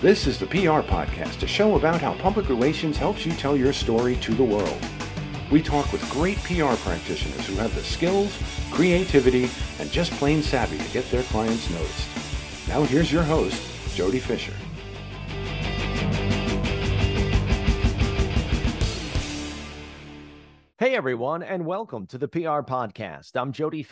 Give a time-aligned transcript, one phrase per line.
[0.00, 3.72] This is the PR Podcast, a show about how public relations helps you tell your
[3.72, 4.78] story to the world.
[5.50, 8.38] We talk with great PR practitioners who have the skills,
[8.70, 9.50] creativity,
[9.80, 12.68] and just plain savvy to get their clients noticed.
[12.68, 13.60] Now here's your host,
[13.96, 14.54] Jody Fisher.
[20.78, 23.32] Hey everyone, and welcome to the PR Podcast.
[23.34, 23.82] I'm Jody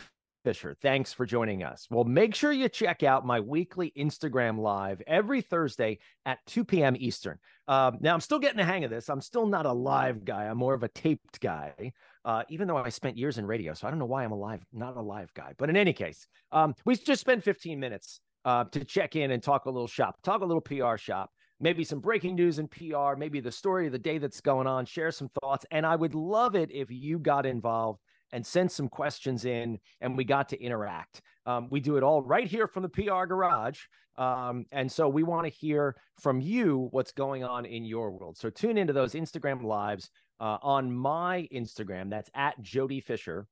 [0.47, 0.77] Fisher.
[0.81, 1.87] Thanks for joining us.
[1.89, 6.95] Well, make sure you check out my weekly Instagram live every Thursday at 2 p.m.
[6.97, 7.37] Eastern.
[7.67, 9.09] Um, now, I'm still getting the hang of this.
[9.09, 10.45] I'm still not a live guy.
[10.45, 11.91] I'm more of a taped guy,
[12.23, 13.73] uh, even though I spent years in radio.
[13.73, 15.51] So I don't know why I'm a live, not a live guy.
[15.57, 19.43] But in any case, um, we just spent 15 minutes uh, to check in and
[19.43, 21.29] talk a little shop, talk a little PR shop
[21.59, 24.85] maybe some breaking news in PR, maybe the story of the day that's going on,
[24.85, 25.65] share some thoughts.
[25.71, 27.99] And I would love it if you got involved
[28.31, 31.21] and sent some questions in and we got to interact.
[31.45, 33.79] Um, we do it all right here from the PR garage.
[34.17, 38.37] Um, and so we want to hear from you what's going on in your world.
[38.37, 42.09] So tune into those Instagram lives uh, on my Instagram.
[42.09, 43.47] That's at Jody Fisher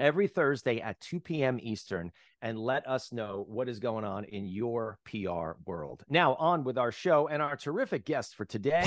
[0.00, 1.58] every Thursday at 2 p.m.
[1.62, 2.10] Eastern
[2.42, 6.04] and let us know what is going on in your PR world.
[6.08, 8.82] Now, on with our show and our terrific guest for today.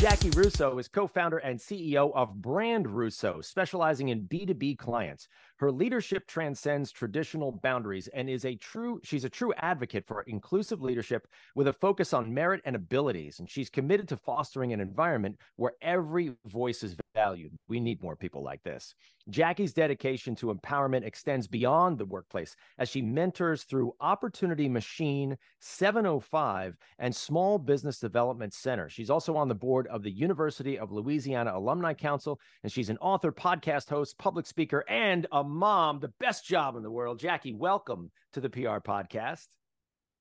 [0.00, 5.28] Jaci Russo is co founder and CEO of brandRUSSO, specializing in B2B clients.
[5.58, 10.80] Her leadership transcends traditional boundaries and is a true she's a true advocate for inclusive
[10.80, 15.36] leadership with a focus on merit and abilities and she's committed to fostering an environment
[15.56, 17.52] where every voice is valued.
[17.68, 18.94] We need more people like this.
[19.30, 26.78] Jaci's dedication to empowerment extends beyond the workplace as she mentors through Opportunity Machine 705
[26.98, 28.88] and Small Business Development Center.
[28.88, 32.98] She's also on the board of the University of Louisiana Alumni Council and she's an
[32.98, 37.20] author, podcast host, public speaker and a mom, the best job in the world.
[37.20, 39.46] Jaci, welcome to the PR podcast.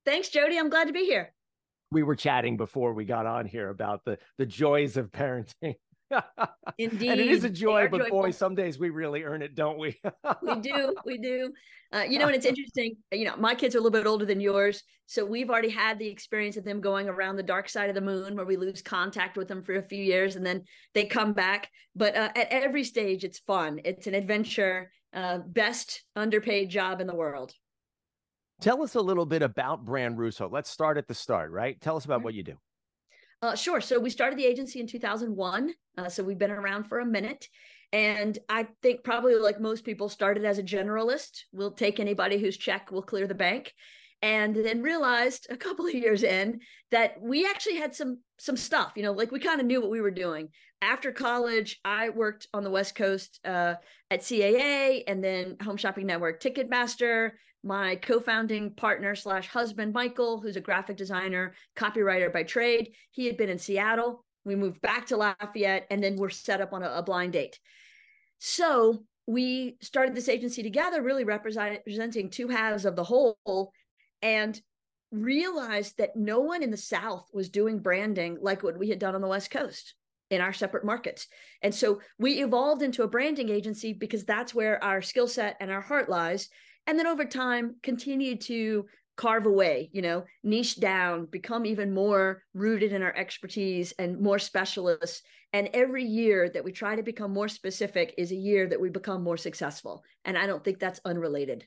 [0.05, 0.57] Thanks, Jody.
[0.57, 1.33] I'm glad to be here.
[1.91, 5.75] We were chatting before we got on here about the the joys of parenting.
[6.77, 8.21] Indeed, and it is a joy, but joyful.
[8.21, 9.99] boy, some days we really earn it, don't we?
[10.41, 11.51] we do, we do.
[11.91, 12.95] Uh, you know, and it's interesting.
[13.11, 15.99] You know, my kids are a little bit older than yours, so we've already had
[15.99, 18.81] the experience of them going around the dark side of the moon, where we lose
[18.81, 21.69] contact with them for a few years, and then they come back.
[21.95, 23.81] But uh, at every stage, it's fun.
[23.85, 24.91] It's an adventure.
[25.11, 27.53] Uh, best underpaid job in the world.
[28.61, 30.51] Tell us a little bit about brandRUSSO.
[30.51, 31.79] Let's start at the start, right?
[31.81, 32.57] Tell us about what you do.
[33.41, 33.79] Uh, sure.
[33.81, 35.73] So we started the agency in 2001.
[35.97, 37.47] Uh, so we've been around for a minute.
[37.91, 41.41] And I think probably like most people started as a generalist.
[41.51, 43.73] We'll take anybody whose check will clear the bank.
[44.21, 46.59] And then realized a couple of years in
[46.91, 49.89] that we actually had some some stuff, you know, like we kind of knew what
[49.89, 50.49] we were doing.
[50.81, 53.75] After college, I worked on the West Coast uh,
[54.11, 57.31] at CAA and then Home Shopping Network Ticketmaster
[57.63, 62.93] my co-founding partner slash husband michael who's a graphic designer copywriter by trade.
[63.11, 64.25] He had been in seattle.
[64.45, 67.59] We moved back to lafayette and then we're set up on a, a blind date.
[68.39, 73.37] So we started this agency together really representing two halves of the whole
[74.21, 74.59] and
[75.11, 79.15] realized that no one in the south was doing branding like what we had done
[79.15, 79.95] on the west coast
[80.29, 81.27] in our separate markets.
[81.61, 85.71] And so we evolved into a branding agency because that's where our skill set and
[85.71, 86.49] our heart lies
[86.87, 88.85] and then over time continue to
[89.17, 94.39] carve away you know niche down become even more rooted in our expertise and more
[94.39, 95.21] specialists.
[95.51, 98.89] And every year that we try to become more specific is a year that we
[98.89, 100.03] become more successful.
[100.25, 101.65] And i don't think that's unrelated.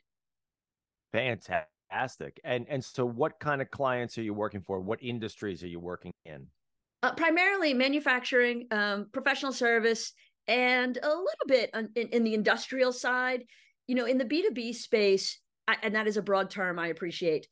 [1.12, 2.40] Fantastic.
[2.42, 4.80] And and so what kind of clients are you working for?
[4.80, 6.46] What industries are you working in?
[7.02, 10.12] Uh, primarily manufacturing um, professional service
[10.46, 13.44] and a little bit in, in the industrial side
[13.87, 15.38] you know, in the B2B space,
[15.82, 17.47] and that is a broad term I appreciate,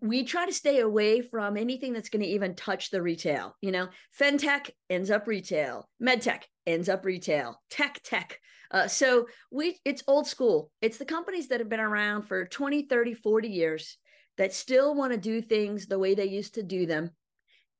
[0.00, 3.56] we try to stay away from anything that's going to even touch the retail.
[3.60, 3.88] You know,
[4.20, 8.38] FinTech ends up retail, MedTech ends up retail, tech tech.
[8.70, 10.70] Uh, so we it's old school.
[10.82, 13.96] It's the companies that have been around for 20, 30, 40 years
[14.36, 17.10] that still want to do things the way they used to do them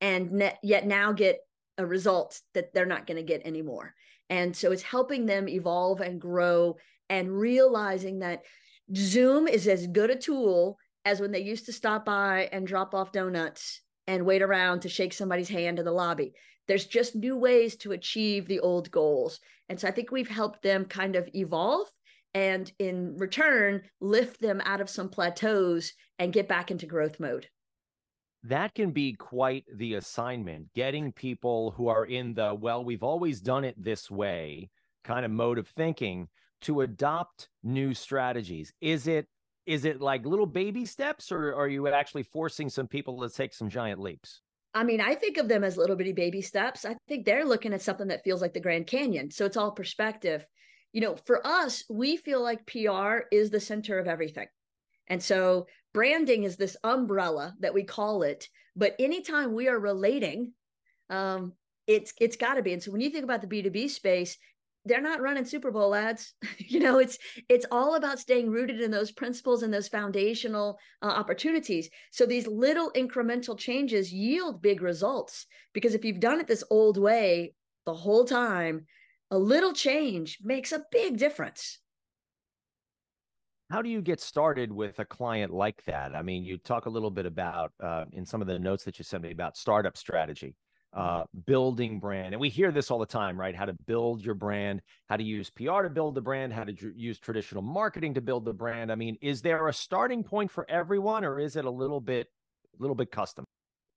[0.00, 1.38] and net, yet now get
[1.76, 3.94] a result that they're not going to get anymore.
[4.30, 6.76] And so it's helping them evolve and grow
[7.08, 8.42] and realizing that
[8.94, 12.94] Zoom is as good a tool as when they used to stop by and drop
[12.94, 16.32] off donuts and wait around to shake somebody's hand in the lobby.
[16.66, 19.40] There's just new ways to achieve the old goals.
[19.68, 21.88] And so I think we've helped them kind of evolve
[22.34, 27.46] and in return lift them out of some plateaus and get back into growth mode.
[28.44, 33.40] That can be quite the assignment, getting people who are in the, well, we've always
[33.40, 34.70] done it this way
[35.04, 36.28] kind of mode of thinking
[36.62, 38.72] to adopt new strategies?
[38.80, 39.26] Is it
[39.66, 43.52] is it like little baby steps or are you actually forcing some people to take
[43.52, 44.40] some giant leaps?
[44.72, 46.84] I mean, I think of them as little bitty baby steps.
[46.84, 49.30] I think they're looking at something that feels like the Grand Canyon.
[49.30, 50.46] So it's all perspective.
[50.92, 54.46] You know, for us, we feel like PR is the center of everything.
[55.06, 58.48] And so branding is this umbrella that we call it.
[58.76, 60.52] But anytime we are relating,
[61.10, 61.54] um,
[61.86, 62.72] it's it's got to be.
[62.72, 64.36] And so when you think about the B2B space,
[64.88, 66.34] they're not running Super Bowl ads.
[66.58, 67.18] you know, it's
[67.48, 71.88] it's all about staying rooted in those principles and those foundational uh, opportunities.
[72.10, 76.98] So these little incremental changes yield big results because if you've done it this old
[76.98, 77.54] way
[77.86, 78.86] the whole time,
[79.30, 81.78] a little change makes a big difference.
[83.70, 86.16] How do you get started with a client like that?
[86.16, 88.98] I mean, you talk a little bit about uh, in some of the notes that
[88.98, 90.54] you sent me about startup strategy
[90.94, 92.34] uh, building brand.
[92.34, 93.54] And we hear this all the time, right?
[93.54, 96.74] How to build your brand, how to use PR to build the brand, how to
[96.96, 98.90] use traditional marketing to build the brand.
[98.90, 102.28] I mean, is there a starting point for everyone, or is it a little bit,
[102.78, 103.44] a little bit custom?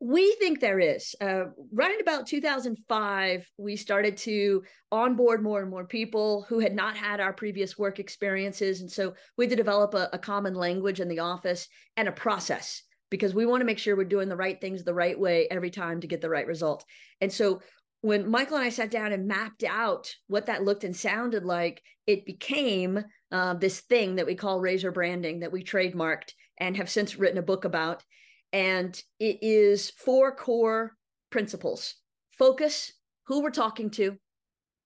[0.04, 1.14] We think there is.
[1.22, 6.74] Uh, right in about 2005, we started to onboard more and more people who had
[6.74, 8.82] not had our previous work experiences.
[8.82, 11.68] And so we had to develop a, a common language in the office
[11.98, 14.94] and a process because we want to make sure we're doing the right things the
[14.94, 16.84] right way every time to get the right result.
[17.20, 17.62] And so
[18.02, 21.84] when Michael and I sat down and mapped out what that looked and sounded like,
[22.08, 26.90] it became uh, this thing that we call razor branding that we trademarked and have
[26.90, 28.04] since written a book about.
[28.52, 30.98] And it is four core
[31.30, 31.96] principles
[32.32, 32.92] focus,
[33.28, 34.18] who we're talking to,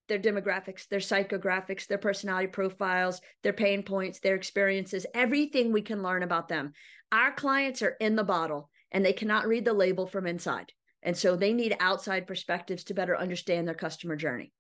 [0.08, 6.04] their demographics, their psychographics, their personality profiles, their pain points, their experiences, everything we can
[6.04, 6.74] learn about them.
[7.16, 10.74] Our clients are in the bottle and they cannot read the label from inside.
[11.02, 14.52] And so they need outside perspectives to better understand their customer journey.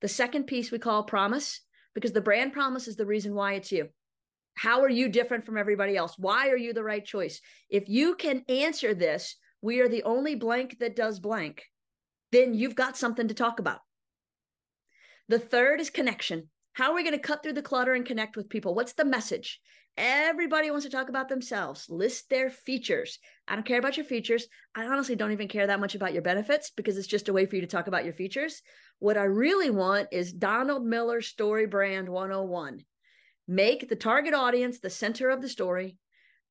[0.00, 1.62] The second piece we call promise
[1.96, 3.88] because the brand promise is the reason why it's you.
[4.54, 6.16] How are you different from everybody else?
[6.16, 7.40] Why are you the right choice?
[7.68, 11.64] If you can answer this, we are the only blank that does blank,
[12.30, 13.80] then you've got something to talk about.
[15.28, 16.50] The third is connection.
[16.76, 18.74] How are we going to cut through the clutter and connect with people?
[18.74, 19.62] What's the message?
[19.96, 23.18] Everybody wants to talk about themselves, list their features.
[23.48, 24.46] I don't care about your features.
[24.74, 27.46] I honestly don't even care that much about your benefits because it's just a way
[27.46, 28.60] for you to talk about your features.
[28.98, 32.84] What I really want is Donald Miller Story Brand 101.
[33.48, 35.96] Make the target audience the center of the story,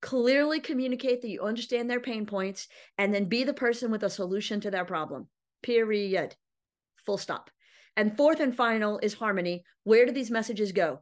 [0.01, 2.67] clearly communicate that you understand their pain points,
[2.97, 5.27] and then be the person with a solution to their problem.
[5.61, 6.35] Period.
[7.05, 7.51] Full stop.
[7.97, 9.63] And fourth and final is harmony.
[9.83, 10.99] Where do these messages go?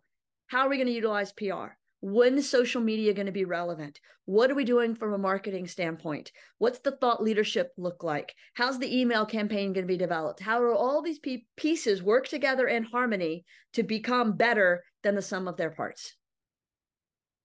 [0.48, 1.76] How are we going to utilize PR?
[2.02, 4.00] When is social media going to be relevant?
[4.26, 6.32] What are we doing from a marketing standpoint?
[6.60, 8.36] What's the thought leadership look like?
[8.54, 10.42] How's the email campaign going to be developed?
[10.42, 11.20] How are all these
[11.58, 16.16] pieces work together in harmony to become better than the sum of their parts?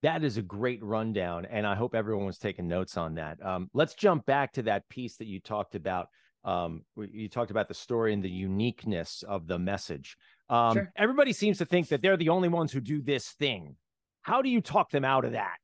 [0.02, 3.44] That is a great rundown, and I hope everyone was taking notes on that.
[3.44, 6.08] Um, let's jump back to that piece that you talked about
[6.44, 10.16] um, you talked about the story and the uniqueness of the message.
[10.48, 10.92] Um, sure.
[10.96, 13.76] Everybody seems to think that they're the only ones who do this thing.
[14.22, 15.56] How do you talk them out of that?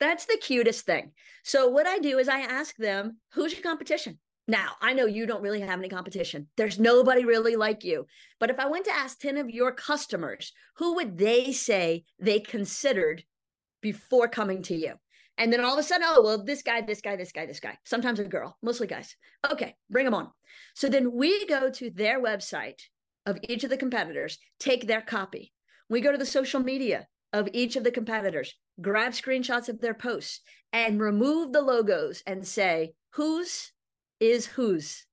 [0.00, 1.12] That's the cutest thing.
[1.42, 4.18] So, what I do is I ask them, who's your competition?
[4.46, 6.48] Now, I know you don't really have any competition.
[6.56, 8.06] There's nobody really like you.
[8.40, 12.40] But if I went to ask 10 of your customers, who would they say they
[12.40, 13.24] considered
[13.82, 14.94] before coming to you?
[15.38, 17.60] And then all of a sudden, oh, well, this guy, this guy, this guy, this
[17.60, 19.14] guy, sometimes a girl, mostly guys.
[19.48, 20.30] Okay, bring them on.
[20.74, 22.80] So then we go to their website
[23.24, 25.52] of each of the competitors, take their copy.
[25.88, 29.94] We go to the social media of each of the competitors, grab screenshots of their
[29.94, 30.40] posts,
[30.72, 33.70] and remove the logos and say, whose
[34.18, 35.06] is whose.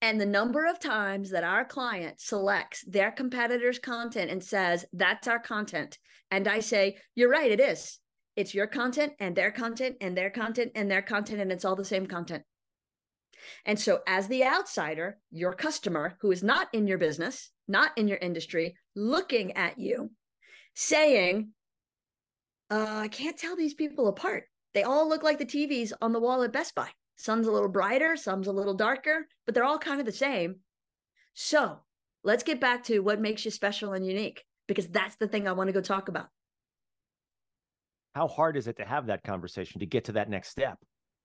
[0.00, 5.28] And the number of times that our client selects their competitor's content and says, that's
[5.28, 5.98] our content.
[6.30, 7.98] And I say, you're right, it is
[8.40, 11.76] it's your content and their content and their content and their content, and it's all
[11.76, 12.42] the same content.
[13.64, 18.08] And so, as the outsider, your customer who is not in your business, not in
[18.08, 20.10] your industry, looking at you,
[20.74, 21.50] saying,
[22.70, 24.44] uh, I can't tell these people apart.
[24.74, 26.88] They all look like the TVs on the wall at Best Buy.
[27.16, 30.56] Some's a little brighter, some's a little darker, but they're all kind of the same.
[31.34, 31.78] So,
[32.24, 35.52] let's get back to what makes you special and unique, because that's the thing I
[35.52, 36.28] want to go talk about
[38.14, 40.78] how hard is it to have that conversation to get to that next step?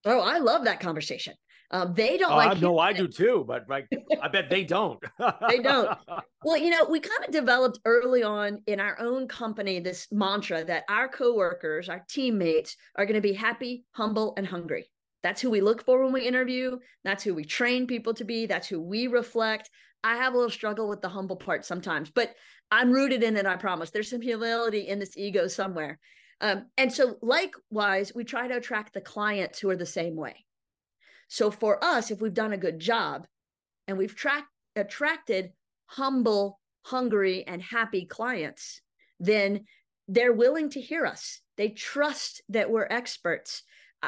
[0.06, 1.34] Oh, I love that conversation.
[1.72, 2.62] Um, they don't oh, like.
[2.62, 3.88] No, I do too, but like,
[4.22, 5.04] I bet they don't.
[5.50, 5.98] they don't.
[6.44, 10.63] Well, you know, we kind of developed early on in our own company this mantra
[10.63, 14.92] that our coworkers, our teammates, are going to be happy, humble, and hungry.
[15.24, 16.77] That's who we look for when we interview.
[17.04, 18.46] That's who we train people to be.
[18.46, 19.72] That's who we reflect.
[20.04, 22.36] I have a little struggle with the humble part sometimes, but
[22.70, 23.48] I'm rooted in it.
[23.48, 23.89] I promise.
[23.89, 25.98] There's some humility in this ego somewhere.
[26.42, 30.46] Um, and so, likewise, we try to attract the clients who are the same way.
[31.27, 33.25] So, for us, if we've done a good job
[33.88, 35.51] and we've tra- attracted
[35.88, 38.82] humble, hungry, and happy clients,
[39.20, 39.65] then
[40.08, 41.39] they're willing to hear us.
[41.58, 43.63] They trust that we're experts.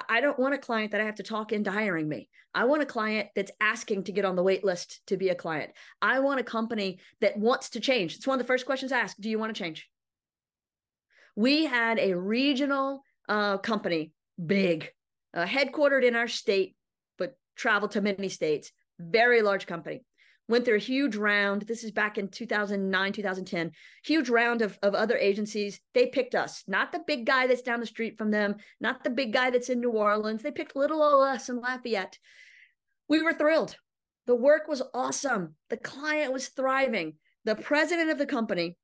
[0.10, 2.30] I don't want a client that I have to talk into hiring me.
[2.54, 5.36] I want a client that's asking to get on the wait list to be a
[5.36, 5.72] client.
[6.02, 8.16] I want a company that wants to change.
[8.16, 9.90] It's one of the first questions asked Do you want to change?
[11.38, 14.12] We had a regional uh, company,
[14.44, 14.90] big,
[15.36, 16.76] uh, headquartered in our state,
[17.20, 20.02] but traveled to many states, very large company
[20.48, 21.64] went through a huge round.
[21.64, 23.72] This is back in 2009, 2010,
[24.04, 25.80] huge round of, of other agencies.
[25.94, 29.10] They picked us, not the big guy that's down the street from them, not the
[29.10, 30.42] big guy that's in New Orleans.
[30.42, 32.18] They picked little old us in Lafayette.
[33.08, 33.76] We were thrilled.
[34.26, 35.56] The work was awesome.
[35.70, 37.14] The client was thriving.
[37.46, 38.78] The president of the company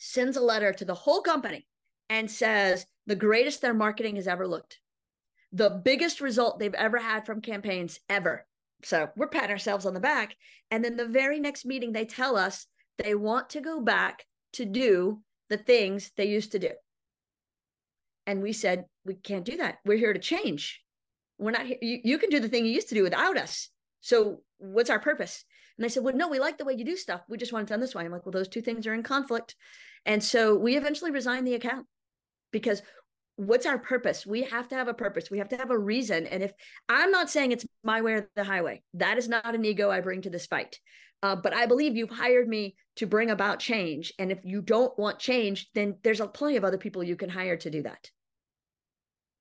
[0.00, 1.68] sends a letter to the whole company
[2.08, 4.80] and says the greatest their marketing has ever looked.
[5.52, 8.46] The biggest result they've ever had from campaigns ever
[8.82, 10.36] so we're patting ourselves on the back.
[10.70, 12.66] And then the very next meeting, they tell us
[12.98, 16.70] they want to go back to do the things they used to do.
[18.26, 19.78] And we said, we can't do that.
[19.84, 20.80] We're here to change.
[21.38, 21.78] We're not here.
[21.80, 23.68] You, you can do the thing you used to do without us.
[24.00, 25.44] So what's our purpose?
[25.80, 27.22] And they said, well, no, we like the way you do stuff.
[27.26, 28.04] We just want it done this way.
[28.04, 29.56] I'm like, well, those two things are in conflict.
[30.04, 31.86] And so we eventually resigned the account
[32.52, 32.82] because
[33.36, 34.26] what's our purpose?
[34.26, 35.30] We have to have a purpose.
[35.30, 36.26] We have to have a reason.
[36.26, 36.52] And if
[36.90, 38.82] i'm not saying it's my way or the highway.
[38.92, 40.78] That is not an ego i bring to this fight.
[41.22, 44.12] Uh, but i believe you've hired me to bring about change.
[44.18, 47.30] And if you don't want change then there's a plenty of other people you can
[47.30, 48.10] hire to do that.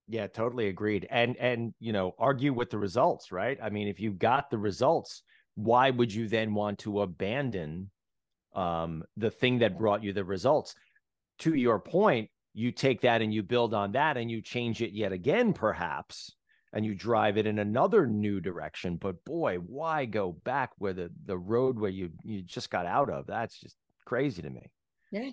[0.07, 1.05] Yeah totally agreed.
[1.09, 3.59] And and you know argue with the results right?
[3.61, 5.23] I mean if you got the results
[5.59, 7.89] why would you then want to abandon
[8.55, 10.73] um the thing that brought you the results
[11.37, 14.91] to your point you take that and you build on that and you change it
[14.91, 16.35] yet again, perhaps,
[16.73, 18.97] and you drive it in another new direction.
[18.97, 23.09] But boy, why go back where the the road where you you just got out
[23.09, 23.27] of?
[23.27, 23.75] That's just
[24.05, 24.69] crazy to me.
[25.11, 25.29] Yeah.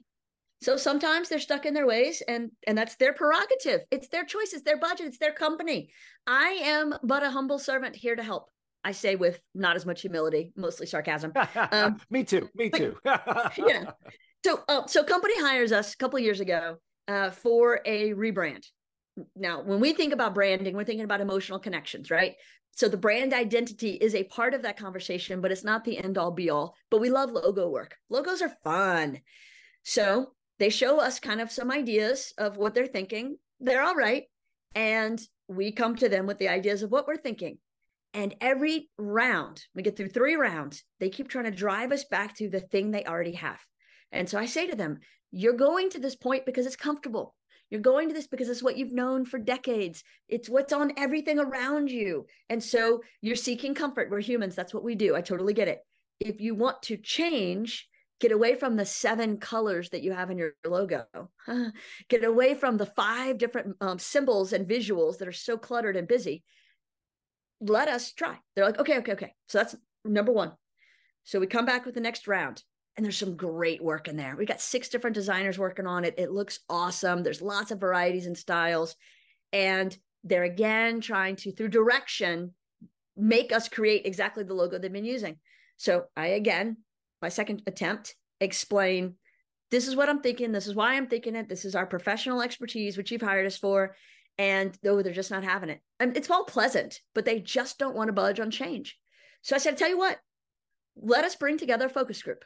[0.63, 3.81] So sometimes they're stuck in their ways and and that's their prerogative.
[3.91, 5.91] It's their choice, it's their budget, it's their company.
[6.27, 8.51] I am but a humble servant here to help.
[8.87, 11.33] I say with not as much humility, mostly sarcasm.
[11.73, 12.49] Um, me too.
[12.55, 12.97] Me too.
[13.05, 13.91] yeah.
[14.45, 16.77] So, uh, so company hires us a couple years ago
[17.09, 18.65] uh, for a rebrand.
[19.35, 22.35] Now, when we think about branding, we're thinking about emotional connections, right?
[22.77, 26.17] So the brand identity is a part of that conversation, but it's not the end
[26.17, 26.77] all be all.
[26.89, 27.97] But we love logo work.
[28.09, 29.21] Logos are fun.
[29.83, 30.29] So
[30.61, 33.37] they show us kind of some ideas of what they're thinking.
[33.59, 34.25] They're all right.
[34.77, 37.59] And we come to them with the ideas of what we're thinking.
[38.17, 42.35] And every round, we get through three rounds, they keep trying to drive us back
[42.37, 43.61] to the thing they already have.
[44.11, 45.01] And so I say to them,
[45.33, 47.35] you're going to this point because it's comfortable.
[47.69, 50.03] You're going to this because it's what you've known for decades.
[50.31, 52.25] It's what's on everything around you.
[52.49, 54.09] And so you're seeking comfort.
[54.11, 54.55] We're humans.
[54.55, 55.15] That's what we do.
[55.15, 55.81] I totally get it.
[56.19, 57.87] If you want to change,
[58.19, 61.05] get away from the seven colors that you have in your logo.
[62.09, 66.09] get away from the five different um, symbols and visuals that are so cluttered and
[66.09, 66.45] busy.
[67.61, 68.37] Let us try.
[68.55, 69.35] They're like, okay, okay, okay.
[69.49, 70.53] So that's number one.
[71.25, 72.63] So we come back with the next round
[72.97, 74.37] and there's some great work in there.
[74.37, 76.15] We've got six different designers working on it.
[76.19, 77.23] It looks awesome.
[77.23, 78.97] There's lots of varieties and styles.
[79.53, 82.55] And they're again trying to, through direction,
[83.17, 85.39] make us create exactly the logo they've been using.
[85.77, 86.79] So I again,
[87.23, 89.15] my second attempt, explain
[89.71, 90.53] this is what I'm thinking.
[90.53, 91.49] This is why I'm thinking it.
[91.49, 93.97] This is our professional expertise, which you've hired us for.
[94.39, 95.81] And though they're just not having it.
[95.99, 98.99] And it's all pleasant, but they just don't want to budge on change.
[99.43, 100.19] So I said, tell you what,
[100.97, 102.45] let us bring together a focus group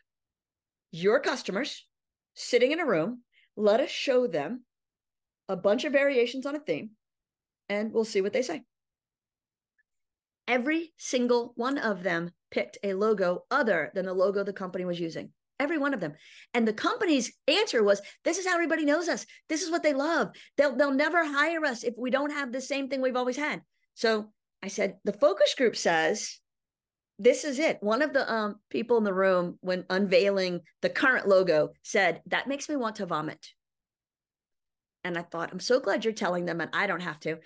[0.92, 1.86] your customers
[2.34, 3.22] sitting in a room.
[3.56, 4.64] Let us show them
[5.48, 6.90] a bunch of variations on a theme
[7.68, 8.62] and we'll see what they say.
[10.48, 14.98] Every single one of them picked a logo other than the logo the company was
[14.98, 15.30] using.
[15.60, 16.14] Every one of them.
[16.54, 19.26] And the company's answer was this is how everybody knows us.
[19.48, 20.30] This is what they love.
[20.56, 23.60] They'll, they'll never hire us if we don't have the same thing we've always had.
[23.94, 26.40] So I said, the focus group says
[27.18, 27.76] this is it.
[27.82, 32.48] One of the um, people in the room, when unveiling the current logo, said, That
[32.48, 33.46] makes me want to vomit.
[35.04, 37.36] And I thought, I'm so glad you're telling them, and I don't have to.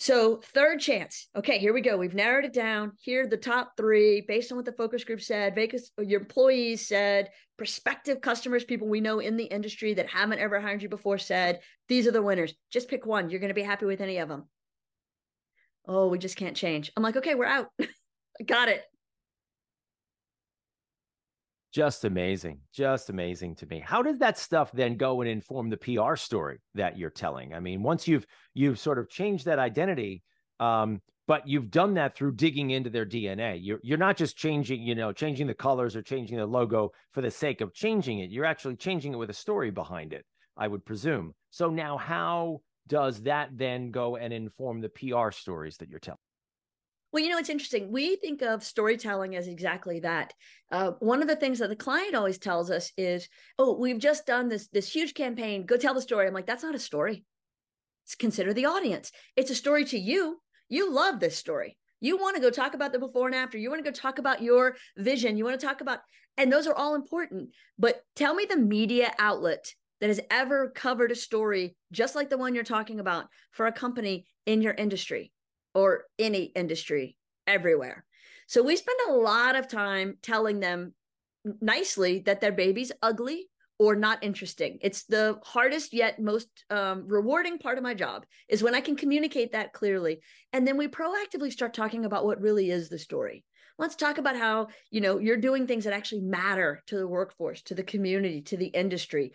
[0.00, 1.26] So, third chance.
[1.34, 1.96] Okay, here we go.
[1.96, 2.92] We've narrowed it down.
[3.00, 6.86] Here the top three based on what the focus group said, Vegas, uh, your employees
[6.86, 11.18] said, prospective customers, people we know in the industry that haven't ever hired you before
[11.18, 12.54] said, These are the winners.
[12.70, 13.28] Just pick one.
[13.28, 14.44] You're going to be happy with any of them.
[15.84, 16.92] Oh, we just can't change.
[16.96, 17.66] I'm like, Okay, we're out.
[18.46, 18.84] Got it.
[21.78, 22.58] Just amazing.
[22.74, 23.78] Just amazing to me.
[23.78, 27.54] How does that stuff then go and inform the PR story that you're telling?
[27.54, 30.24] I mean, once you've you've sort of changed that identity,
[30.58, 33.60] um, but you've done that through digging into their DNA.
[33.62, 37.20] You're you're not just changing, you know, changing the colors or changing the logo for
[37.20, 38.30] the sake of changing it.
[38.30, 41.32] You're actually changing it with a story behind it, I would presume.
[41.50, 46.18] So now how does that then go and inform the PR stories that you're telling?
[47.10, 47.90] Well, you know, it's interesting.
[47.90, 50.34] We think of storytelling as exactly that.
[50.70, 54.26] Uh, one of the things that the client always tells us is, "Oh, we've just
[54.26, 55.64] done this this huge campaign.
[55.64, 57.24] Go tell the story." I'm like, "That's not a story.
[58.04, 59.10] It's consider the audience.
[59.36, 60.42] It's a story to you.
[60.68, 61.78] You love this story.
[62.00, 63.56] You want to go talk about the before and after.
[63.56, 65.38] You want to go talk about your vision.
[65.38, 66.00] You want to talk about,
[66.36, 67.54] and those are all important.
[67.78, 72.38] But tell me the media outlet that has ever covered a story just like the
[72.38, 75.32] one you're talking about for a company in your industry."
[75.74, 78.04] Or any industry everywhere.
[78.46, 80.94] So we spend a lot of time telling them
[81.60, 83.48] nicely that their baby's ugly
[83.78, 84.78] or not interesting.
[84.80, 88.96] It's the hardest yet most um, rewarding part of my job is when I can
[88.96, 90.20] communicate that clearly.
[90.52, 93.44] And then we proactively start talking about what really is the story.
[93.78, 97.62] Let's talk about how, you know, you're doing things that actually matter to the workforce,
[97.62, 99.32] to the community, to the industry.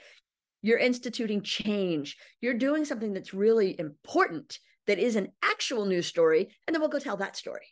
[0.62, 2.18] You're instituting change.
[2.42, 6.90] You're doing something that's really important that is an actual news story, and then we'll
[6.90, 7.68] go tell that story.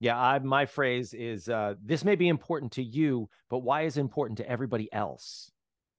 [0.00, 3.98] Yeah, I, my phrase is uh, this may be important to you, but why is
[3.98, 5.52] important to everybody else?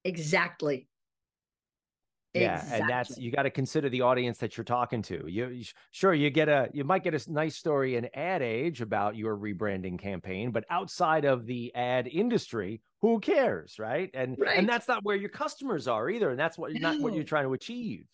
[0.03, 0.89] Exactly.
[2.33, 2.79] Yeah, exactly.
[2.79, 5.23] and that's you got to consider the audience that you're talking to.
[5.27, 8.81] You, you, sure you get a you might get a nice story in ad age
[8.81, 14.09] about your rebranding campaign, but outside of the ad industry, who cares, right?
[14.15, 14.57] And right.
[14.57, 16.79] and that's not where your customers are either, and that's what no.
[16.79, 18.05] not what you're trying to achieve.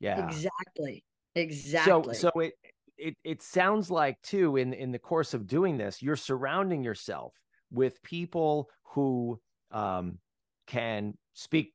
[0.00, 0.28] Yeah.
[0.28, 1.04] Exactly.
[1.34, 2.14] Exactly.
[2.14, 2.54] So so it
[2.96, 7.34] it it sounds like too in in the course of doing this, you're surrounding yourself
[7.70, 10.18] with people who um
[10.66, 11.72] can speak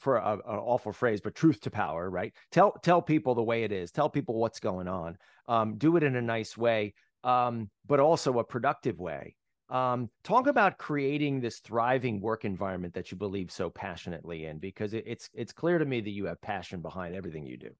[0.00, 2.32] for an awful phrase, but truth to power, right?
[2.50, 3.90] Tell tell people the way it is.
[3.92, 5.16] Tell people what's going on.
[5.46, 9.36] Um, do it in a nice way, um, but also a productive way.
[9.68, 14.94] Um, talk about creating this thriving work environment that you believe so passionately in, because
[14.94, 17.70] it, it's it's clear to me that you have passion behind everything you do.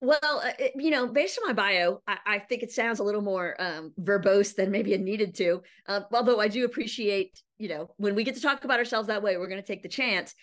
[0.00, 3.22] Well, uh, you know, based on my bio, I, I, think it sounds a little
[3.22, 5.62] more um, verbose than maybe it needed to.
[5.88, 9.22] Uh, although I do appreciate, you know, when we get to talk about ourselves that
[9.22, 10.34] way, we're going to take the chance.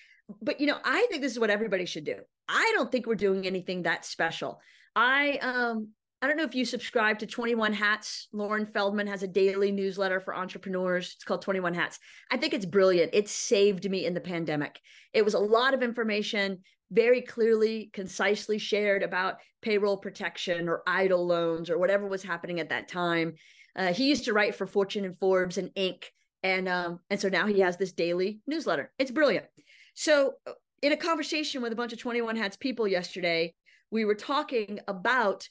[0.42, 2.16] But you know, I think this is what everybody should do.
[2.48, 4.60] I don't think we're doing anything that special.
[4.96, 5.90] I um
[6.22, 8.28] I don't know if you subscribe to 21 Hats.
[8.32, 11.14] Loren Feldman has a daily newsletter for entrepreneurs.
[11.16, 11.98] It's called 21 Hats.
[12.30, 13.16] I think it's brilliant.
[13.16, 14.80] It saved me in the pandemic.
[15.14, 16.60] It was a lot of information,
[16.92, 22.70] very clearly, concisely shared about payroll protection or EIDL loans or whatever was happening at
[22.70, 23.34] that time.
[23.76, 26.04] Uh, he used to write for Fortune and Forbes and Inc.
[26.44, 28.92] And um, and so now he has this daily newsletter.
[29.00, 29.46] It's brilliant.
[29.96, 30.54] So uh,
[30.84, 33.56] in a conversation with a bunch of 21 Hats people yesterday,
[33.90, 35.48] we were talking about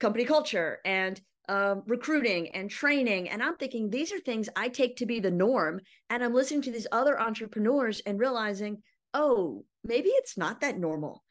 [0.00, 3.28] company culture and um, recruiting and training.
[3.28, 5.80] And I'm thinking these are things I take to be the norm.
[6.10, 8.82] And I'm listening to these other entrepreneurs and realizing,
[9.14, 11.22] oh, maybe it's not that normal.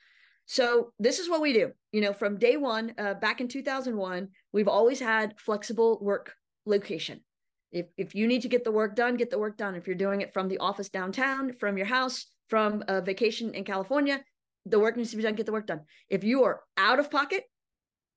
[0.46, 1.72] So this is what we do.
[1.92, 6.34] You know, from day one, uh, back in 2001, we've always had flexible work
[6.66, 7.22] location.
[7.72, 9.76] If if you need to get the work done, get the work done.
[9.76, 13.64] If you're doing it from the office downtown, from your house, from a vacation in
[13.64, 14.24] California,
[14.66, 15.36] the work needs to be done.
[15.36, 15.82] Get the work done.
[16.10, 17.44] If you are out of pocket,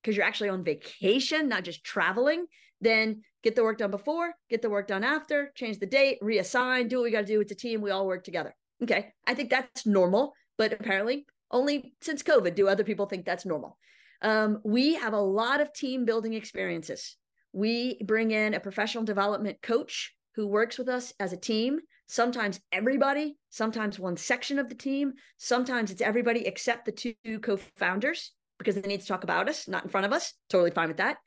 [0.09, 2.47] because you're actually on vacation, not just traveling,
[2.81, 6.88] then get the work done before, get the work done after, change the date, reassign,
[6.88, 7.42] do what we got to do.
[7.42, 7.83] It's a team.
[7.83, 8.55] We all work together.
[8.83, 9.12] Okay.
[9.27, 13.77] I think that's normal, but apparently only since COVID do other people think that's normal.
[14.23, 17.14] Um, we have a lot of team building experiences.
[17.53, 21.81] We bring in a professional development coach who works with us as a team.
[22.07, 27.59] Sometimes everybody, sometimes one section of the team, sometimes it's everybody except the two co
[27.77, 30.35] founders because they need to talk about us, not in front of us.
[30.51, 31.18] Totally fine with that.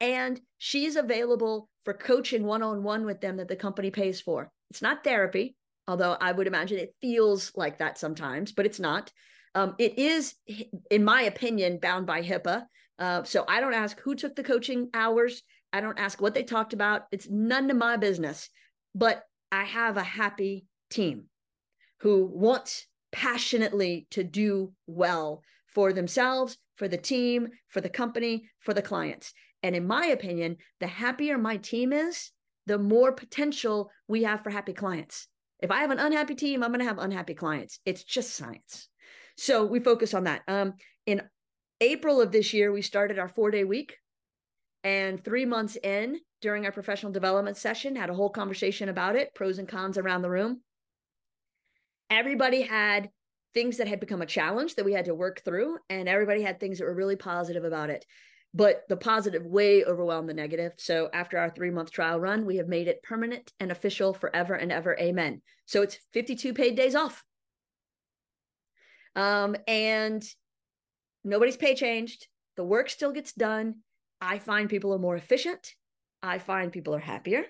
[0.00, 4.50] And she's available for coaching one on one with them that the company pays for.
[4.70, 9.12] It's not therapy, although I would imagine it feels like that sometimes, but it's not.
[9.54, 10.34] Um, it is,
[10.90, 12.64] in my opinion, bound by HIPAA.
[12.98, 15.42] Uh, so I don't ask who took the coaching hours.
[15.72, 17.06] I don't ask what they talked about.
[17.10, 18.50] It's none of my business.
[18.94, 21.24] But I have a happy team
[22.00, 28.72] who wants passionately to do well for themselves for the team, for the company, for
[28.72, 29.34] the clients.
[29.62, 32.30] And in my opinion, the happier my team is,
[32.66, 35.26] the more potential we have for happy clients.
[35.60, 37.80] If I have an unhappy team, I'm going to have unhappy clients.
[37.84, 38.88] It's just science.
[39.36, 40.42] So we focus on that.
[40.46, 40.74] Um,
[41.06, 41.22] in
[41.80, 43.96] April of this year, we started our four day week.
[44.84, 49.34] And three months in, during our professional development session, had a whole conversation about it,
[49.34, 50.60] pros and cons around the room.
[52.10, 53.10] Everybody had
[53.54, 56.60] things that had become a challenge that we had to work through, and everybody had
[56.60, 58.04] things that were really positive about it.
[58.54, 60.72] But the positive way overwhelmed the negative.
[60.78, 64.54] So after our three month trial run, we have made it permanent and official forever
[64.54, 64.98] and ever.
[64.98, 65.42] Amen.
[65.66, 67.24] So it's 52 paid days off.
[69.14, 70.24] Um, and
[71.24, 72.26] nobody's pay changed.
[72.56, 73.76] The work still gets done.
[74.20, 75.74] I find people are more efficient.
[76.22, 77.44] I find people are happier.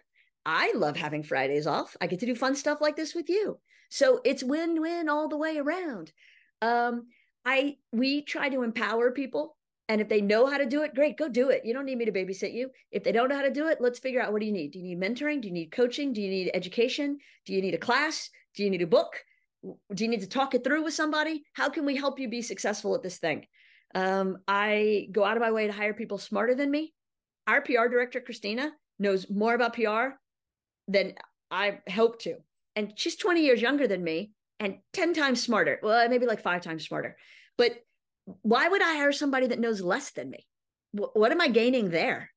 [0.44, 1.96] I love having Fridays off.
[2.00, 3.58] I get to do fun stuff like this with you.
[3.88, 6.12] So it's win-win all the way around.
[6.60, 7.06] Um,
[7.44, 9.56] I we try to empower people.
[9.90, 11.62] And if they know how to do it, great, go do it.
[11.64, 12.68] You don't need me to babysit you.
[12.92, 14.72] If they don't know how to do it, let's figure out what do you need?
[14.72, 15.40] Do you need mentoring?
[15.40, 16.12] Do you need coaching?
[16.12, 17.18] Do you need education?
[17.46, 18.28] Do you need a class?
[18.54, 19.24] Do you need a book?
[19.62, 21.42] Do you need to talk it through with somebody?
[21.54, 23.46] How can we help you be successful at this thing?
[23.94, 26.92] Um, I go out of my way to hire people smarter than me.
[27.46, 30.18] Our PR director, Christina, knows more about PR
[30.86, 31.14] than
[31.50, 32.36] I hope to
[32.78, 35.80] and she's 20 years younger than me and 10 times smarter.
[35.82, 37.16] Well, maybe like five times smarter.
[37.56, 37.72] But
[38.42, 40.46] why would I hire somebody that knows less than me?
[40.92, 42.30] What am I gaining there?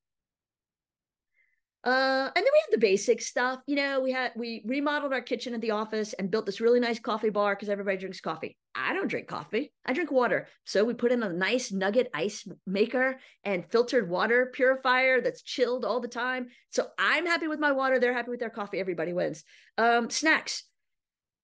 [1.84, 3.58] Uh, and then we have the basic stuff.
[3.66, 6.78] You know, we had we remodeled our kitchen at the office and built this really
[6.78, 8.56] nice coffee bar because everybody drinks coffee.
[8.74, 9.72] I don't drink coffee.
[9.84, 10.46] I drink water.
[10.64, 15.84] So we put in a nice nugget ice maker and filtered water purifier that's chilled
[15.84, 16.48] all the time.
[16.70, 17.98] So I'm happy with my water.
[17.98, 18.78] They're happy with their coffee.
[18.78, 19.42] Everybody wins.
[19.76, 20.62] Um, snacks.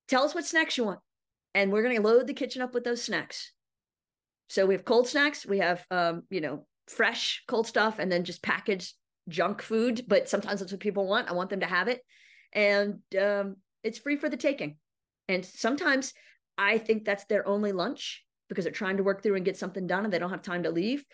[0.07, 1.01] Tell us what snacks you want,
[1.53, 3.53] and we're gonna load the kitchen up with those snacks.
[4.49, 5.45] So we have cold snacks.
[5.45, 8.95] We have um, you know fresh cold stuff, and then just packaged
[9.29, 11.29] junk food, but sometimes that's what people want.
[11.29, 12.01] I want them to have it.
[12.53, 14.77] And um, it's free for the taking.
[15.29, 16.15] And sometimes
[16.57, 19.87] I think that's their only lunch because they're trying to work through and get something
[19.87, 21.05] done and they don't have time to leave.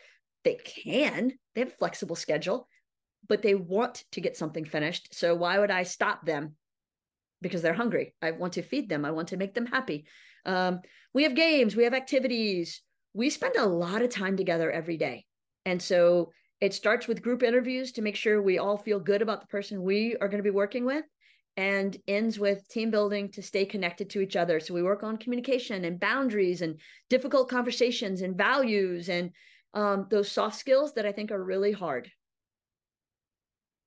[0.45, 2.69] They can, they have a flexible schedule,
[3.29, 5.15] but they want to get something finished.
[5.15, 6.55] So why would I stop them?
[7.43, 8.15] Because they're hungry.
[8.23, 10.07] I want to feed them, I want to make them happy.
[10.47, 10.81] Um,
[11.13, 12.83] we have games, we have activities.
[13.15, 15.25] We spend a lot of time together every day.
[15.65, 19.41] And so it starts with group interviews to make sure we all feel good about
[19.41, 21.05] the person we are going to be working with
[21.57, 24.59] and ends with team building to stay connected to each other.
[24.59, 29.31] So we work on communication and boundaries and difficult conversations and values and
[29.73, 32.11] um, those soft skills that I think are really hard.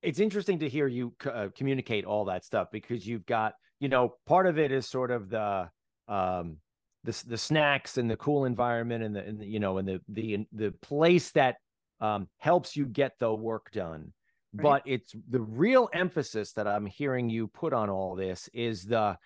[0.01, 4.15] It's interesting to hear you uh, communicate all that stuff because you've got, you know,
[4.25, 5.69] part of it is sort of the,
[6.07, 6.57] um,
[7.03, 10.01] the, the snacks and the cool environment and the, and the you know and the
[10.09, 11.55] the the place that
[11.99, 14.13] um, helps you get the work done.
[14.53, 14.63] Right.
[14.63, 19.17] But it's the real emphasis that I'm hearing you put on all this is the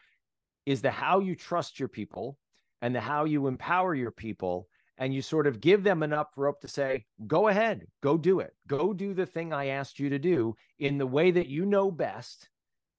[0.65, 2.38] is the how you trust your people
[2.81, 6.62] and the how you empower your people and you sort of give them enough rope
[6.62, 10.19] to say go ahead go do it go do the thing i asked you to
[10.19, 12.49] do in the way that you know best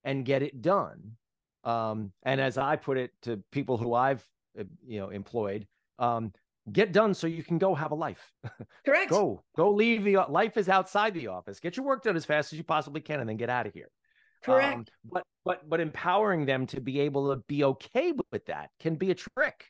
[0.05, 1.13] and get it done
[1.65, 4.25] um, and as i put it to people who i've
[4.59, 5.67] uh, you know employed
[5.99, 6.33] um,
[6.71, 8.31] get done so you can go have a life.
[8.85, 9.11] Correct.
[9.11, 11.61] go, go leave the life is outside the office.
[11.61, 13.75] Get your work done as fast as you possibly can and then get out of
[13.75, 13.89] here.
[14.45, 14.75] Correct.
[14.75, 18.97] Um, but but but empowering them to be able to be okay with that can
[18.97, 19.67] be a trick.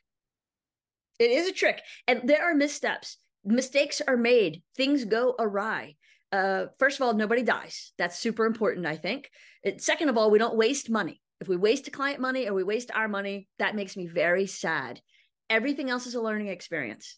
[1.19, 1.81] It is a trick.
[2.07, 3.17] And there are missteps.
[3.45, 4.63] Mistakes are made.
[4.75, 5.95] Things go awry.
[6.31, 7.91] Uh, first of all, nobody dies.
[7.97, 9.29] That's super important, I think.
[9.61, 11.21] It, second of all, we don't waste money.
[11.39, 14.47] If we waste a client money or we waste our money, that makes me very
[14.47, 15.01] sad.
[15.49, 17.17] Everything else is a learning experience.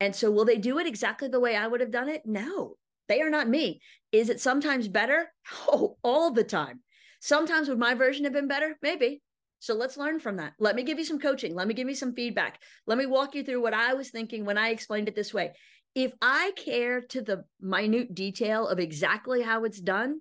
[0.00, 2.22] And so, will they do it exactly the way I would have done it?
[2.24, 2.76] No,
[3.08, 3.80] they are not me.
[4.12, 5.32] Is it sometimes better?
[5.68, 6.80] Oh, all the time.
[7.20, 8.76] Sometimes would my version have been better?
[8.82, 9.22] Maybe.
[9.60, 10.52] So let's learn from that.
[10.58, 11.54] Let me give you some coaching.
[11.54, 12.60] Let me give you some feedback.
[12.86, 15.52] Let me walk you through what I was thinking when I explained it this way.
[15.94, 20.20] If I care to the minute detail of exactly how it's done,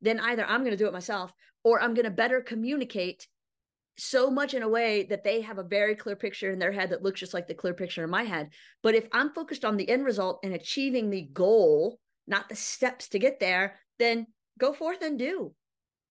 [0.00, 1.30] then either I'm going to do it myself
[1.62, 3.28] or I'm going to better communicate
[4.00, 6.90] so much in a way that they have a very clear picture in their head
[6.90, 8.50] that looks just like the clear picture in my head.
[8.82, 13.08] But if I'm focused on the end result and achieving the goal, not the steps
[13.10, 14.26] to get there, then
[14.58, 15.54] go forth and do.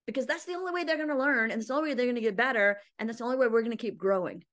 [0.06, 1.52] Because that's the only way they're going to learn.
[1.52, 2.80] And it's the only way they're going to get better.
[2.98, 4.44] And that's the only way we're going to keep growing.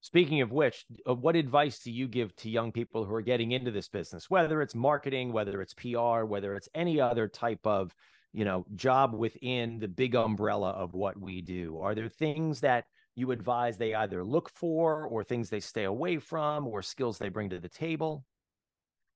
[0.00, 3.50] Speaking of which, uh, what advice do you give to young people who are getting
[3.50, 7.92] into this business, whether it's marketing, whether it's PR, whether it's any other type of
[8.32, 11.78] you know job within the big umbrella of what we do?
[11.78, 12.84] Are there things that
[13.14, 17.30] you advise they either look for or things they stay away from or skills they
[17.30, 18.24] bring to the table?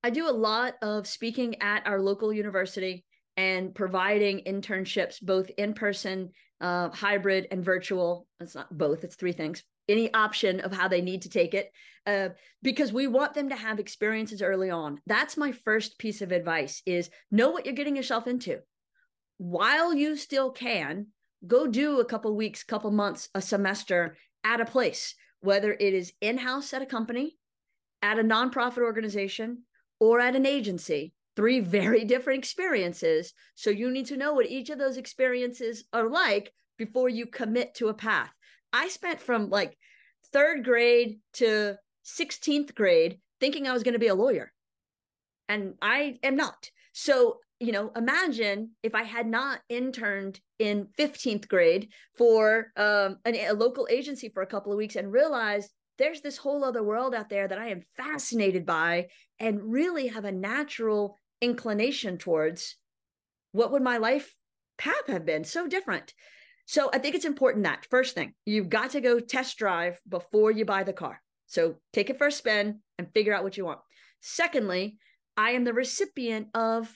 [0.03, 3.05] I do a lot of speaking at our local university
[3.37, 8.27] and providing internships both in person uh, hybrid and virtual.
[8.41, 9.63] It's not both it's three things.
[9.89, 11.71] Any option of how they need to take it
[12.07, 12.31] uh,
[12.63, 15.01] because we want them to have experiences early on.
[15.07, 18.61] That's my first piece of advice is know what you're getting yourself into
[19.41, 21.07] while you still can
[21.47, 26.13] go do a couple weeks couple months a semester at a place whether it is
[26.21, 27.39] in-house at a company
[28.03, 29.63] at a nonprofit organization
[29.99, 34.69] or at an agency three very different experiences so you need to know what each
[34.69, 38.35] of those experiences are like before you commit to a path
[38.73, 39.77] I spent from like
[40.33, 44.53] third grade to 16th grade thinking I was going to be a lawyer.
[45.49, 46.71] And I am not.
[46.93, 53.37] So, you know, imagine if I had not interned in 15th grade for um, an,
[53.37, 57.15] a local agency for a couple of weeks and realized there's this whole other world
[57.15, 62.77] out there that I am fascinated by and really have a natural inclination towards.
[63.53, 64.35] What would my life
[64.79, 65.45] path have been?
[65.45, 66.15] So different.
[66.65, 70.51] So I think it's important that first thing, you've got to go test drive before
[70.51, 71.21] you buy the car.
[71.47, 73.81] So take it for a spin and figure out what you want.
[74.23, 74.97] Secondly,
[75.37, 76.95] I am the recipient of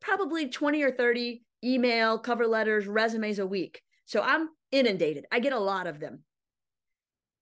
[0.00, 3.80] probably 20 or 30 email, cover letters, resumes a week.
[4.04, 5.26] So I'm inundated.
[5.32, 6.20] I get a lot of them.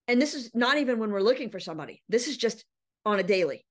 [0.09, 2.65] And this is not even when we're looking for somebody, this is just
[3.07, 3.65] on a daily.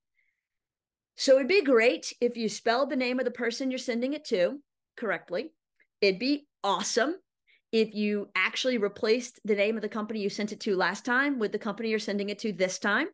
[1.16, 4.26] So it'd be great if you spelled the name of the person you're sending it
[4.26, 4.60] to
[4.98, 5.52] correctly.
[6.02, 7.16] It'd be awesome
[7.72, 11.40] if you actually replaced the name of the company you sent it to last time
[11.40, 13.08] with the company you're sending it to this time.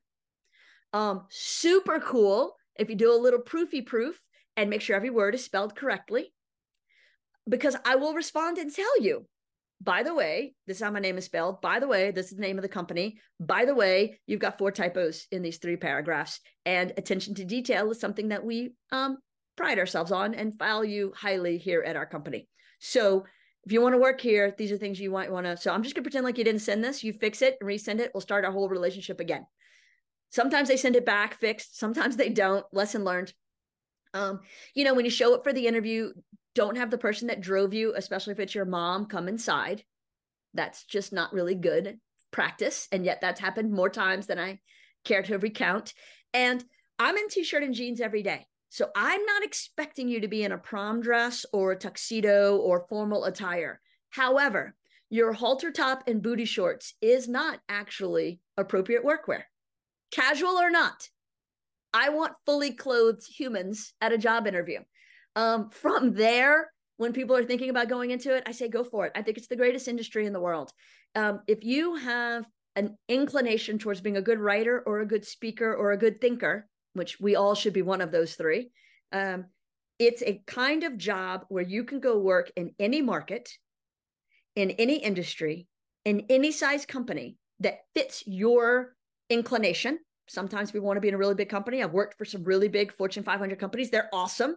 [0.94, 4.20] Um, super cool if you do a little proofy proof
[4.60, 6.34] and make sure every word is spelled correctly.
[7.48, 9.26] Because I will respond and tell you,
[9.82, 11.62] by the way, this is how my name is spelled.
[11.62, 13.19] By the way, this is the name of the company.
[13.39, 16.41] By the way, you've got four typos in these three paragraphs.
[16.65, 19.17] And attention to detail is something that we um,
[19.56, 22.50] pride ourselves on and value highly here at our company.
[22.80, 23.26] So
[23.65, 25.56] if you want to work here, these are things you might want to.
[25.56, 27.02] So I'm just gonna pretend like you didn't send this.
[27.02, 28.12] You fix it and resend it.
[28.13, 29.45] We'll start our whole relationship again.
[30.30, 31.80] Sometimes they send it back fixed.
[31.80, 32.65] Sometimes they don't.
[32.74, 33.34] Lesson learned.
[34.13, 34.41] Um,
[34.74, 36.12] you know, when you show up for the interview,
[36.56, 39.84] don't have the person that drove you, especially if it's your mom, come inside.
[40.54, 42.00] That's just not really good
[42.32, 42.88] practice.
[42.91, 44.60] And yet that's happened more times than I
[45.06, 45.93] care to recount.
[46.34, 46.63] And
[46.98, 48.48] I'm in t-shirt and jeans every day.
[48.69, 52.86] So I'm not expecting you to be in a prom dress or a tuxedo or
[52.88, 53.82] formal attire.
[54.10, 54.76] However,
[55.10, 59.43] your halter top and booty shorts is not actually appropriate workwear,
[60.12, 61.10] casual or not.
[61.93, 64.80] I want fully clothed humans at a job interview.
[65.36, 69.06] Um, from there, when people are thinking about going into it, I say go for
[69.06, 69.13] it.
[69.15, 70.71] I think it's the greatest industry in the world.
[71.15, 75.73] Um, if you have an inclination towards being a good writer or a good speaker
[75.73, 78.71] or a good thinker, which we all should be one of those three.
[79.12, 79.45] Um,
[79.97, 83.49] it's a kind of job where you can go work in any market,
[84.56, 85.67] in any industry,
[86.06, 88.95] in any size company that fits your
[89.30, 89.99] inclination.
[90.30, 91.84] Sometimes we want to be in a really big company.
[91.84, 93.89] I've worked for some really big Fortune 500 companies.
[93.89, 94.56] They're awesome.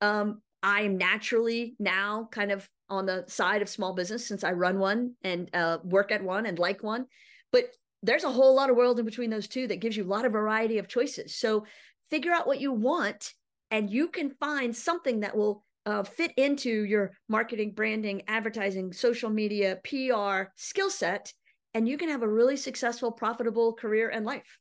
[0.00, 4.52] Um, I am naturally now kind of on the side of small business since I
[4.52, 7.06] run one and uh, work at one and like one.
[7.52, 7.70] But
[8.02, 10.24] there's a whole lot of world in between those two that gives you a lot
[10.24, 11.36] of variety of choices.
[11.36, 11.64] So
[12.10, 13.32] figure out what you want,
[13.70, 19.30] and you can find something that will uh, fit into your marketing, branding, advertising, social
[19.30, 21.32] media, PR skill set,
[21.74, 24.58] and you can have a really successful, profitable career and life.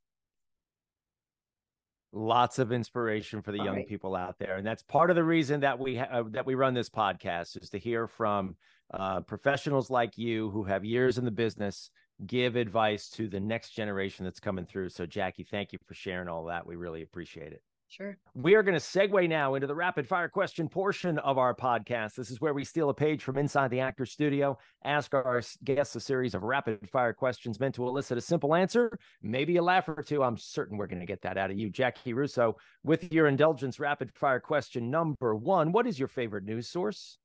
[2.14, 3.88] Lots of inspiration for the All young right.
[3.88, 6.56] people out there, and that's part of the reason that we ha- uh, that we
[6.56, 8.58] run this podcast is to hear from
[8.94, 11.90] uh, professionals like you who have years in the business
[12.26, 14.90] give advice to the next generation that's coming through.
[14.90, 16.66] So, Jaci, thank you for sharing all that.
[16.68, 17.64] We really appreciate it.
[17.92, 18.18] Sure.
[18.34, 22.16] We are going to segue now into the rapid fire question portion of our podcast.
[22.16, 25.94] This is where we steal a page from inside the actor studio, ask our guests
[25.98, 29.90] a series of rapid fire questions meant to elicit a simple answer, maybe a laugh
[29.90, 30.24] or two.
[30.24, 32.56] I'm certain we're going to get that out of you, Jaci Russo.
[32.82, 37.18] With your indulgence, rapid fire question number one What is your favorite news source?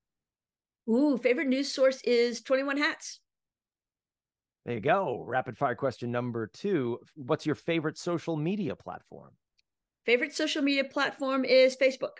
[0.90, 3.20] Ooh, favorite news source is 21 Hats.
[4.64, 5.22] There you go.
[5.24, 6.98] Rapid fire question number two.
[7.14, 9.30] What's your favorite social media platform?
[10.06, 12.18] Favorite social media platform is Facebook.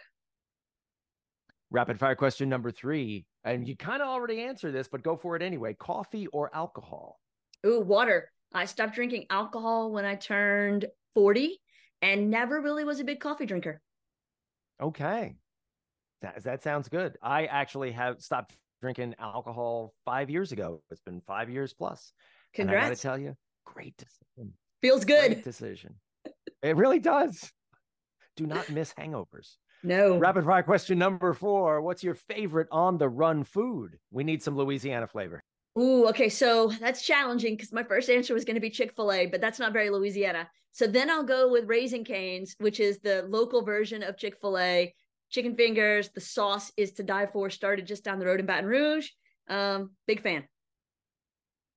[1.71, 3.25] Rapid fire question number three.
[3.45, 5.73] And you kind of already answered this, but go for it anyway.
[5.75, 7.21] Coffee or alcohol?
[7.65, 8.33] Ooh, water.
[8.53, 11.61] I stopped drinking alcohol when I turned 40
[12.03, 13.81] and never really was a big coffee drinker.
[14.83, 15.37] Okay.
[16.23, 17.17] That, that sounds good.
[17.23, 20.83] I actually have stopped drinking alcohol five years ago.
[20.91, 22.13] It's been five years plus.
[22.53, 22.79] Congrats.
[22.79, 24.55] And I got to tell you, great decision.
[24.83, 25.33] Feels good.
[25.35, 25.95] Great decision.
[26.63, 27.53] it really does.
[28.37, 29.57] Do not miss hangovers.
[29.83, 30.19] No.
[30.19, 33.99] Rapid fire question number four What's your favorite on the run food?
[34.11, 35.43] We need some Louisiana flavor.
[35.79, 36.29] Ooh, okay.
[36.29, 39.41] So that's challenging because my first answer was going to be Chick fil A, but
[39.41, 40.49] that's not very Louisiana.
[40.73, 44.59] So then I'll go with Raising Cane's, which is the local version of Chick fil
[44.59, 44.95] A.
[45.31, 48.67] Chicken fingers, the sauce is to die for, started just down the road in Baton
[48.67, 49.09] Rouge.
[49.49, 50.45] Um, big fan.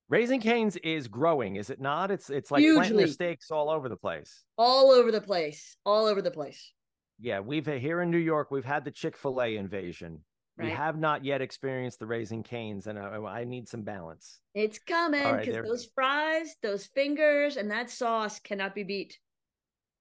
[0.10, 2.10] Raising Cane's is growing, is it not?
[2.10, 2.89] It's it's like Hugely.
[2.89, 4.43] planting stakes all over the place.
[4.58, 5.78] All over the place.
[5.86, 6.74] All over the place.
[7.19, 10.24] Yeah, we've here in New York, we've had the Chick Fil A invasion.
[10.58, 10.65] Right.
[10.65, 14.39] We have not yet experienced the Raising Cane's, and I, I need some balance.
[14.56, 19.17] It's coming because right, those fries, those fingers, and that sauce cannot be beat.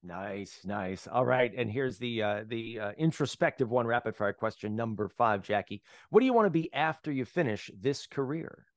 [0.02, 1.06] Nice, nice.
[1.06, 5.42] All right, and here's the uh, the uh, introspective one, rapid fire question number five,
[5.42, 5.82] Jaci.
[6.08, 8.67] What do you want to be after you finish this career?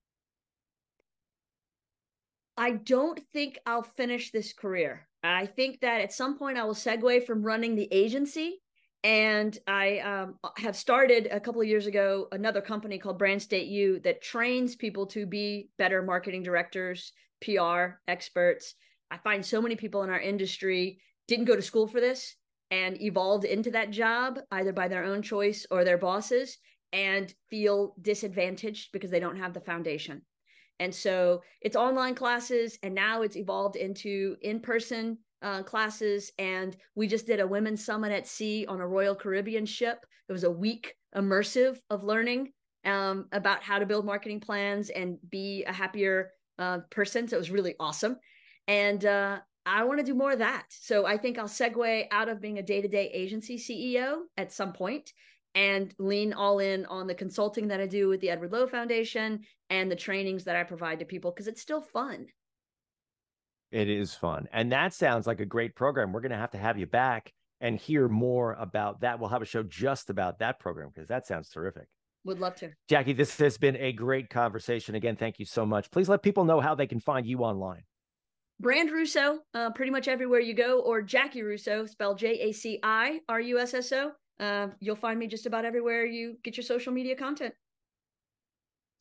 [2.58, 5.08] I don't think I'll finish this career.
[5.24, 8.62] I think that at some point I will segue from running the agency.
[9.04, 13.68] And I um, have started a couple of years ago another company called Brand State
[13.68, 17.12] U that trains people to be better marketing directors,
[17.42, 18.76] PR experts.
[19.10, 22.36] I find so many people in our industry didn't go to school for this
[22.70, 26.58] and evolved into that job either by their own choice or their bosses
[26.94, 30.22] and feel disadvantaged because they don't have the foundation.
[30.82, 36.32] And so it's online classes, and now it's evolved into in person uh, classes.
[36.39, 40.04] And we just did a women's summit at sea on a Royal Caribbean ship.
[40.28, 42.52] It was a week immersive of learning
[42.84, 47.28] um, about how to build marketing plans and be a happier uh, person.
[47.28, 48.17] So it was really awesome.
[48.67, 50.65] And uh, I want to do more of that.
[50.70, 54.52] So I think I'll segue out of being a day to day agency CEO at
[54.52, 55.13] some point
[55.56, 59.42] and lean all in on the consulting that I do with the Edward Lowe Foundation
[59.70, 62.28] and the trainings that I provide to people because it's still fun.
[63.72, 64.48] It is fun.
[64.52, 66.12] And that sounds like a great program.
[66.12, 69.20] We're going to have to have you back and hear more about that.
[69.20, 71.88] We'll have a show just about that program because that sounds terrific.
[72.26, 72.72] Would love to.
[72.90, 74.96] Jaci, this has been a great conversation.
[74.96, 75.90] Again, thank you so much.
[75.90, 77.84] Please let people know how they can find you online.
[78.62, 83.22] brandRUSSO, uh, pretty much everywhere you go, or Jaci Russo, spelled J A C I
[83.28, 86.63] R U S S O uh, you'll find me just about everywhere you get your
[86.63, 87.54] social media content.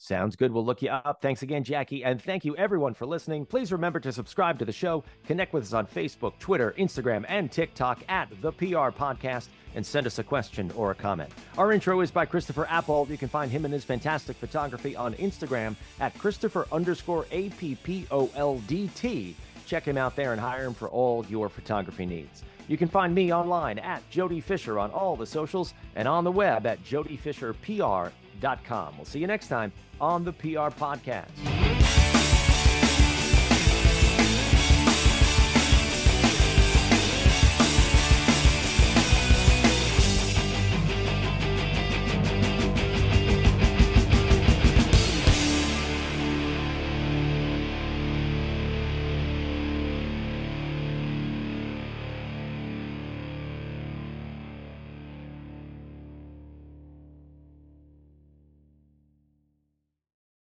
[0.03, 0.51] Sounds good.
[0.51, 1.21] We'll look you up.
[1.21, 2.07] Thanks again, Jaci.
[2.07, 3.45] And thank you, everyone, for listening.
[3.45, 7.53] Please remember to subscribe to the show, connect with us on Facebook, Twitter, Instagram, and
[7.53, 11.31] TikTok at The PR Podcast, and send us a question or a comment.
[11.59, 13.11] Our intro is by Christopher Appoldt.
[13.11, 17.75] You can find him and his fantastic photography on Instagram at Christopher underscore A P
[17.75, 19.37] P O L D T.
[19.67, 22.43] Check him out there and hire him for all your photography needs.
[22.71, 26.31] You can find me online at Jody Fisher on all the socials and on the
[26.31, 28.95] web at jodyfisherpr.com.
[28.97, 31.60] We'll see you next time on the PR Podcast.